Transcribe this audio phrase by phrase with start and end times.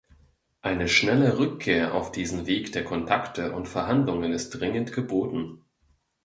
[0.63, 5.61] Eine schnelle Rückkehr auf diesen Weg der Kontakte und Verhandlungen ist dringend geboten.